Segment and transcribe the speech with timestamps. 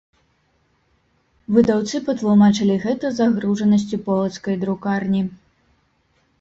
[1.57, 5.21] Выдаўцы патлумачылі гэта загружанасцю полацкай друкарні.